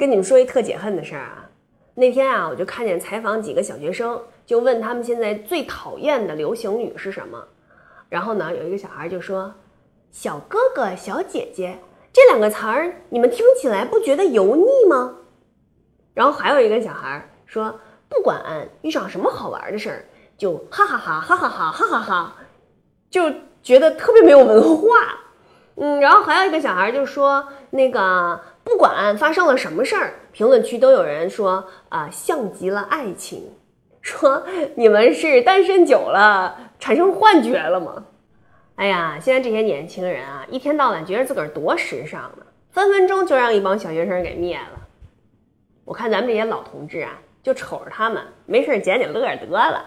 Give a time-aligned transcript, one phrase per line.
[0.00, 1.44] 跟你们说一特解恨的事儿啊，
[1.92, 7.46] 那天啊，我就看见采访几个小学生，就问他们现在最讨厌的流行语是什么。
[8.08, 9.52] 然后呢，有一个小孩就说
[10.10, 11.78] ：“小哥哥、小姐姐
[12.14, 15.16] 这两个词儿，你们听起来不觉得油腻吗？”
[16.14, 17.78] 然后还有一个小孩说
[18.08, 18.42] ：“不管
[18.80, 20.04] 遇上什么好玩的事儿，
[20.38, 22.36] 就哈哈哈哈哈哈哈哈哈，
[23.10, 23.30] 就
[23.62, 24.88] 觉得特别没有文化。”
[25.80, 33.50] 嗯，然后还有一个小孩就说：“那个。”不管发生了什么事儿，评论区都有人说啊，像极了爱情，
[34.00, 34.44] 说
[34.76, 38.04] 你们是单身久了产生幻觉了吗？
[38.76, 44.78] 哎呀，现在这些年轻人啊，一天到晚觉得自个儿多时尚呢，分分钟就让一帮小学生给灭了。
[45.86, 49.82] 我看咱们这些老同志啊，就瞅着他们，没事捡捡乐得了。